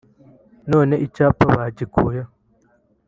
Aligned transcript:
none 0.71 0.93
icyapa 1.05 1.45
bagikuyeho 1.57 2.31